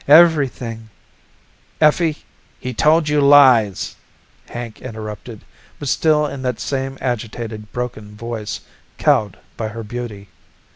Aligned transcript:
Everything" 0.07 0.89
"Effie, 1.89 2.17
he 2.59 2.73
told 2.73 3.07
you 3.07 3.21
lies!" 3.21 3.95
Hank 4.49 4.81
interrupted, 4.81 5.41
but 5.77 5.89
still 5.89 6.25
in 6.25 6.41
that 6.41 6.59
same 6.59 6.97
agitated, 6.99 7.71
broken 7.71 8.15
voice, 8.15 8.61
cowed 8.97 9.37
by 9.57 9.67
her 9.67 9.83
beauty. 9.83 10.29